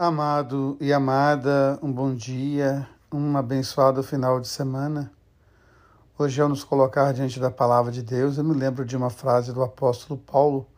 Amado 0.00 0.76
e 0.80 0.92
amada, 0.92 1.76
um 1.82 1.92
bom 1.92 2.14
dia, 2.14 2.88
um 3.12 3.36
abençoado 3.36 4.00
final 4.00 4.38
de 4.38 4.46
semana. 4.46 5.10
Hoje, 6.16 6.40
ao 6.40 6.48
nos 6.48 6.62
colocar 6.62 7.12
diante 7.12 7.40
da 7.40 7.50
palavra 7.50 7.90
de 7.90 8.00
Deus, 8.00 8.38
eu 8.38 8.44
me 8.44 8.54
lembro 8.54 8.84
de 8.84 8.96
uma 8.96 9.10
frase 9.10 9.52
do 9.52 9.60
apóstolo 9.60 10.16
Paulo, 10.16 10.68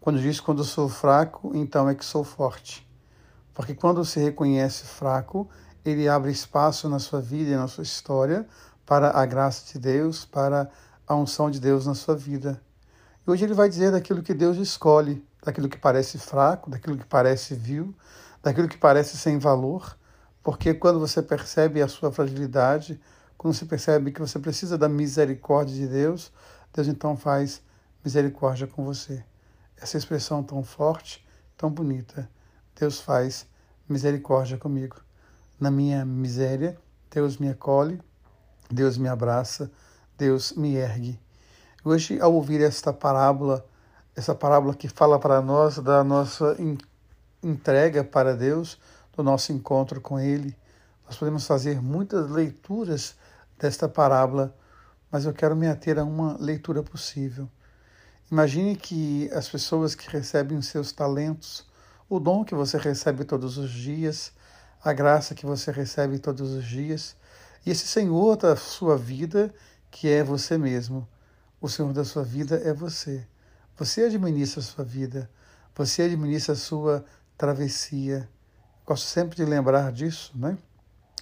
quando 0.00 0.20
diz: 0.20 0.40
Quando 0.40 0.64
sou 0.64 0.88
fraco, 0.88 1.52
então 1.54 1.88
é 1.88 1.94
que 1.94 2.04
sou 2.04 2.24
forte. 2.24 2.84
Porque 3.54 3.76
quando 3.76 4.04
se 4.04 4.18
reconhece 4.18 4.86
fraco, 4.86 5.48
ele 5.84 6.08
abre 6.08 6.32
espaço 6.32 6.88
na 6.88 6.98
sua 6.98 7.20
vida 7.20 7.52
e 7.52 7.56
na 7.56 7.68
sua 7.68 7.84
história 7.84 8.44
para 8.84 9.16
a 9.16 9.24
graça 9.24 9.72
de 9.72 9.78
Deus, 9.78 10.24
para 10.24 10.68
a 11.06 11.14
unção 11.14 11.48
de 11.48 11.60
Deus 11.60 11.86
na 11.86 11.94
sua 11.94 12.16
vida. 12.16 12.60
E 13.24 13.30
hoje 13.30 13.44
ele 13.44 13.54
vai 13.54 13.68
dizer 13.68 13.92
daquilo 13.92 14.20
que 14.20 14.34
Deus 14.34 14.56
escolhe, 14.56 15.24
daquilo 15.44 15.68
que 15.68 15.78
parece 15.78 16.18
fraco, 16.18 16.68
daquilo 16.68 16.98
que 16.98 17.06
parece 17.06 17.54
vil, 17.54 17.94
daquilo 18.48 18.66
que 18.66 18.78
parece 18.78 19.18
sem 19.18 19.38
valor, 19.38 19.94
porque 20.42 20.72
quando 20.72 20.98
você 20.98 21.22
percebe 21.22 21.82
a 21.82 21.88
sua 21.88 22.10
fragilidade, 22.10 22.98
quando 23.36 23.52
você 23.52 23.66
percebe 23.66 24.10
que 24.10 24.20
você 24.20 24.38
precisa 24.38 24.78
da 24.78 24.88
misericórdia 24.88 25.74
de 25.74 25.86
Deus, 25.86 26.32
Deus 26.72 26.88
então 26.88 27.14
faz 27.14 27.60
misericórdia 28.02 28.66
com 28.66 28.86
você. 28.86 29.22
Essa 29.76 29.98
expressão 29.98 30.42
tão 30.42 30.62
forte, 30.62 31.22
tão 31.58 31.70
bonita, 31.70 32.26
Deus 32.74 33.00
faz 33.00 33.46
misericórdia 33.86 34.56
comigo. 34.56 34.96
Na 35.60 35.70
minha 35.70 36.02
miséria, 36.06 36.78
Deus 37.10 37.36
me 37.36 37.50
acolhe, 37.50 38.00
Deus 38.70 38.96
me 38.96 39.08
abraça, 39.08 39.70
Deus 40.16 40.54
me 40.54 40.74
ergue. 40.74 41.20
Hoje, 41.84 42.18
ao 42.18 42.32
ouvir 42.32 42.62
esta 42.62 42.94
parábola, 42.94 43.62
essa 44.16 44.34
parábola 44.34 44.74
que 44.74 44.88
fala 44.88 45.18
para 45.18 45.42
nós 45.42 45.78
da 45.78 46.02
nossa 46.02 46.56
entrega 47.42 48.02
para 48.02 48.36
Deus, 48.36 48.78
do 49.16 49.22
nosso 49.22 49.52
encontro 49.52 50.00
com 50.00 50.18
Ele. 50.18 50.56
Nós 51.06 51.16
podemos 51.16 51.46
fazer 51.46 51.82
muitas 51.82 52.30
leituras 52.30 53.16
desta 53.58 53.88
parábola, 53.88 54.54
mas 55.10 55.24
eu 55.24 55.32
quero 55.32 55.56
me 55.56 55.66
ater 55.66 55.98
a 55.98 56.04
uma 56.04 56.36
leitura 56.38 56.82
possível. 56.82 57.48
Imagine 58.30 58.76
que 58.76 59.30
as 59.32 59.48
pessoas 59.48 59.94
que 59.94 60.08
recebem 60.08 60.58
os 60.58 60.66
seus 60.66 60.92
talentos, 60.92 61.66
o 62.08 62.20
dom 62.20 62.44
que 62.44 62.54
você 62.54 62.76
recebe 62.76 63.24
todos 63.24 63.56
os 63.58 63.70
dias, 63.70 64.32
a 64.84 64.92
graça 64.92 65.34
que 65.34 65.46
você 65.46 65.72
recebe 65.72 66.18
todos 66.18 66.52
os 66.52 66.64
dias, 66.64 67.16
e 67.66 67.70
esse 67.70 67.88
Senhor 67.88 68.36
da 68.36 68.54
sua 68.54 68.96
vida, 68.96 69.52
que 69.90 70.08
é 70.08 70.22
você 70.22 70.56
mesmo. 70.56 71.08
O 71.60 71.68
Senhor 71.68 71.92
da 71.92 72.04
sua 72.04 72.22
vida 72.22 72.60
é 72.64 72.72
você. 72.72 73.26
Você 73.76 74.02
administra 74.02 74.60
a 74.60 74.64
sua 74.64 74.84
vida, 74.84 75.28
você 75.74 76.02
administra 76.02 76.52
a 76.52 76.56
sua 76.56 77.04
travessia. 77.38 78.28
Gosto 78.84 79.06
sempre 79.06 79.36
de 79.36 79.44
lembrar 79.44 79.92
disso, 79.92 80.32
né? 80.36 80.58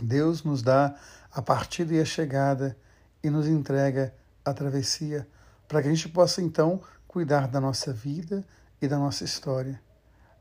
Deus 0.00 0.44
nos 0.44 0.62
dá 0.62 0.94
a 1.32 1.40
partida 1.40 1.94
e 1.94 2.00
a 2.00 2.04
chegada 2.04 2.76
e 3.22 3.30
nos 3.30 3.48
entrega 3.48 4.14
a 4.44 4.52
travessia 4.52 5.26
para 5.66 5.80
que 5.80 5.88
a 5.88 5.94
gente 5.94 6.08
possa 6.10 6.42
então 6.42 6.82
cuidar 7.08 7.48
da 7.48 7.60
nossa 7.60 7.92
vida 7.92 8.44
e 8.80 8.86
da 8.86 8.98
nossa 8.98 9.24
história. 9.24 9.80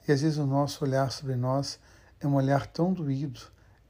E 0.05 0.11
às 0.11 0.21
vezes 0.21 0.37
o 0.37 0.45
nosso 0.45 0.83
olhar 0.83 1.09
sobre 1.09 1.35
nós 1.35 1.79
é 2.19 2.27
um 2.27 2.35
olhar 2.35 2.67
tão 2.67 2.91
doído, 2.91 3.39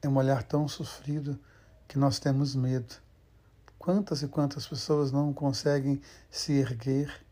é 0.01 0.07
um 0.07 0.17
olhar 0.17 0.43
tão 0.43 0.67
sofrido 0.67 1.39
que 1.87 1.97
nós 1.97 2.19
temos 2.19 2.53
medo. 2.53 2.93
Quantas 3.79 4.21
e 4.21 4.27
quantas 4.27 4.67
pessoas 4.67 5.11
não 5.11 5.33
conseguem 5.33 5.99
se 6.29 6.53
erguer 6.53 7.25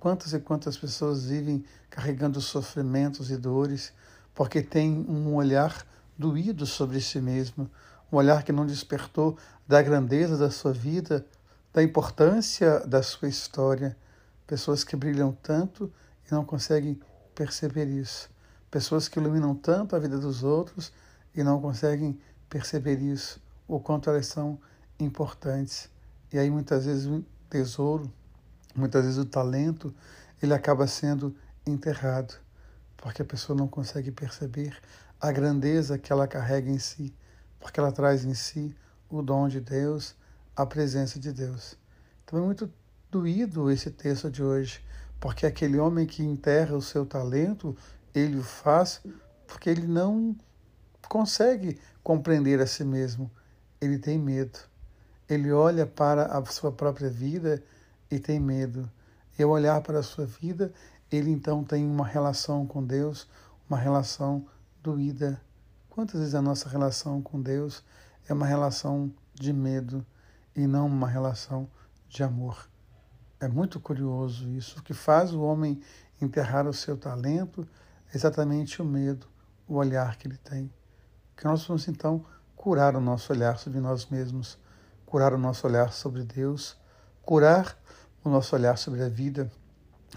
Quantas 0.00 0.32
e 0.32 0.40
quantas 0.40 0.78
pessoas 0.78 1.26
vivem 1.26 1.62
carregando 1.90 2.40
sofrimentos 2.40 3.30
e 3.30 3.36
dores 3.36 3.92
porque 4.34 4.62
têm 4.62 5.04
um 5.06 5.34
olhar 5.34 5.86
doído 6.16 6.64
sobre 6.64 7.02
si 7.02 7.20
mesmo, 7.20 7.70
um 8.10 8.16
olhar 8.16 8.42
que 8.42 8.50
não 8.50 8.64
despertou 8.64 9.36
da 9.68 9.82
grandeza 9.82 10.38
da 10.38 10.50
sua 10.50 10.72
vida, 10.72 11.26
da 11.70 11.82
importância 11.82 12.80
da 12.80 13.02
sua 13.02 13.28
história. 13.28 13.94
Pessoas 14.46 14.82
que 14.82 14.96
brilham 14.96 15.36
tanto 15.42 15.92
e 16.26 16.32
não 16.32 16.46
conseguem 16.46 16.98
perceber 17.34 17.84
isso. 17.84 18.30
Pessoas 18.70 19.06
que 19.06 19.20
iluminam 19.20 19.54
tanto 19.54 19.94
a 19.94 19.98
vida 19.98 20.18
dos 20.18 20.42
outros 20.42 20.90
e 21.34 21.42
não 21.42 21.60
conseguem 21.60 22.18
perceber 22.48 22.98
isso, 23.00 23.38
o 23.68 23.78
quanto 23.78 24.08
elas 24.08 24.26
são 24.26 24.58
importantes. 24.98 25.90
E 26.32 26.38
aí 26.38 26.50
muitas 26.50 26.86
vezes 26.86 27.06
um 27.06 27.22
tesouro 27.50 28.10
Muitas 28.74 29.04
vezes 29.04 29.18
o 29.18 29.24
talento 29.24 29.94
ele 30.42 30.54
acaba 30.54 30.86
sendo 30.86 31.34
enterrado, 31.66 32.34
porque 32.96 33.22
a 33.22 33.24
pessoa 33.24 33.56
não 33.56 33.68
consegue 33.68 34.10
perceber 34.10 34.76
a 35.20 35.30
grandeza 35.30 35.98
que 35.98 36.12
ela 36.12 36.26
carrega 36.26 36.70
em 36.70 36.78
si, 36.78 37.14
porque 37.58 37.78
ela 37.78 37.92
traz 37.92 38.24
em 38.24 38.34
si 38.34 38.74
o 39.08 39.22
dom 39.22 39.48
de 39.48 39.60
Deus, 39.60 40.14
a 40.56 40.64
presença 40.64 41.18
de 41.18 41.32
Deus. 41.32 41.76
Então 42.24 42.38
é 42.38 42.42
muito 42.42 42.72
doído 43.10 43.70
esse 43.70 43.90
texto 43.90 44.30
de 44.30 44.42
hoje, 44.42 44.82
porque 45.18 45.44
aquele 45.44 45.78
homem 45.78 46.06
que 46.06 46.22
enterra 46.22 46.76
o 46.76 46.82
seu 46.82 47.04
talento, 47.04 47.76
ele 48.14 48.38
o 48.38 48.42
faz 48.42 49.02
porque 49.46 49.68
ele 49.68 49.86
não 49.86 50.36
consegue 51.08 51.78
compreender 52.02 52.60
a 52.60 52.66
si 52.66 52.84
mesmo, 52.84 53.30
ele 53.80 53.98
tem 53.98 54.18
medo. 54.18 54.58
Ele 55.28 55.50
olha 55.52 55.86
para 55.86 56.26
a 56.26 56.44
sua 56.46 56.70
própria 56.72 57.10
vida 57.10 57.62
e 58.10 58.18
tem 58.18 58.40
medo. 58.40 58.90
E 59.38 59.42
ao 59.42 59.50
olhar 59.50 59.80
para 59.80 60.00
a 60.00 60.02
sua 60.02 60.26
vida, 60.26 60.72
ele 61.10 61.30
então 61.30 61.64
tem 61.64 61.86
uma 61.86 62.06
relação 62.06 62.66
com 62.66 62.84
Deus, 62.84 63.28
uma 63.68 63.78
relação 63.78 64.46
doída. 64.82 65.40
Quantas 65.88 66.20
vezes 66.20 66.34
a 66.34 66.42
nossa 66.42 66.68
relação 66.68 67.20
com 67.22 67.40
Deus 67.40 67.84
é 68.28 68.32
uma 68.32 68.46
relação 68.46 69.12
de 69.34 69.52
medo 69.52 70.04
e 70.54 70.66
não 70.66 70.86
uma 70.86 71.08
relação 71.08 71.68
de 72.08 72.22
amor? 72.22 72.68
É 73.40 73.48
muito 73.48 73.80
curioso 73.80 74.48
isso. 74.50 74.78
O 74.78 74.82
que 74.82 74.92
faz 74.92 75.32
o 75.32 75.40
homem 75.40 75.80
enterrar 76.20 76.66
o 76.66 76.74
seu 76.74 76.96
talento 76.96 77.66
é 78.12 78.16
exatamente 78.16 78.82
o 78.82 78.84
medo, 78.84 79.26
o 79.66 79.76
olhar 79.76 80.16
que 80.16 80.28
ele 80.28 80.36
tem. 80.36 80.70
Que 81.36 81.44
nós 81.44 81.64
vamos 81.64 81.88
então 81.88 82.24
curar 82.54 82.94
o 82.94 83.00
nosso 83.00 83.32
olhar 83.32 83.58
sobre 83.58 83.80
nós 83.80 84.06
mesmos, 84.06 84.58
curar 85.06 85.32
o 85.32 85.38
nosso 85.38 85.66
olhar 85.66 85.92
sobre 85.92 86.22
Deus, 86.22 86.76
curar 87.22 87.76
o 88.24 88.28
nosso 88.28 88.54
olhar 88.54 88.76
sobre 88.76 89.02
a 89.02 89.08
vida 89.08 89.50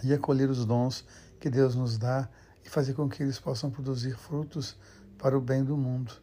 e 0.03 0.14
acolher 0.14 0.50
os 0.50 0.66
dons 0.66 1.06
que 1.40 1.50
Deus 1.50 1.75
nos 1.75 1.97
dá 1.97 2.30
e 2.66 2.69
fazer 2.69 2.94
com 2.94 3.09
que 3.09 3.22
eles 3.22 3.40
possam 3.40 3.69
produzir 3.69 4.18
frutos 4.18 4.75
para 5.18 5.38
o 5.38 5.41
bem 5.41 5.64
do 5.64 5.78
mundo. 5.78 6.14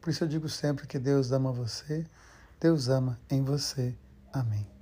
Por 0.00 0.10
isso 0.10 0.24
eu 0.24 0.28
digo 0.28 0.48
sempre 0.48 0.86
que 0.86 0.98
Deus 0.98 1.32
ama 1.32 1.52
você, 1.52 2.06
Deus 2.60 2.88
ama 2.88 3.18
em 3.30 3.42
você. 3.42 3.94
Amém. 4.32 4.77